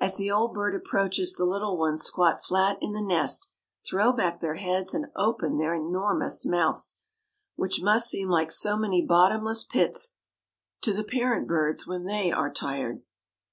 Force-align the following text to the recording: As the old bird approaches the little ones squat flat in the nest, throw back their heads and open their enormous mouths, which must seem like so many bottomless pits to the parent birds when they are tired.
As 0.00 0.16
the 0.16 0.28
old 0.28 0.54
bird 0.54 0.74
approaches 0.74 1.34
the 1.36 1.44
little 1.44 1.78
ones 1.78 2.02
squat 2.02 2.42
flat 2.44 2.78
in 2.80 2.94
the 2.94 3.00
nest, 3.00 3.48
throw 3.86 4.12
back 4.12 4.40
their 4.40 4.56
heads 4.56 4.92
and 4.92 5.06
open 5.14 5.56
their 5.56 5.72
enormous 5.72 6.44
mouths, 6.44 7.00
which 7.54 7.80
must 7.80 8.10
seem 8.10 8.28
like 8.28 8.50
so 8.50 8.76
many 8.76 9.06
bottomless 9.06 9.62
pits 9.62 10.14
to 10.80 10.92
the 10.92 11.04
parent 11.04 11.46
birds 11.46 11.86
when 11.86 12.06
they 12.06 12.32
are 12.32 12.52
tired. 12.52 13.02